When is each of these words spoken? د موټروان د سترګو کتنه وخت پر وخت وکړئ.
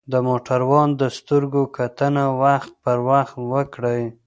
د 0.11 0.13
موټروان 0.27 0.89
د 1.01 1.03
سترګو 1.17 1.63
کتنه 1.77 2.25
وخت 2.41 2.71
پر 2.83 2.97
وخت 3.09 3.35
وکړئ. 3.51 4.03